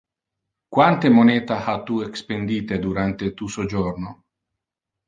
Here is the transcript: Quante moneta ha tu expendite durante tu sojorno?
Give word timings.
Quante 0.77 1.11
moneta 1.17 1.57
ha 1.67 1.77
tu 1.91 2.01
expendite 2.07 2.81
durante 2.87 3.31
tu 3.37 3.53
sojorno? 3.59 4.19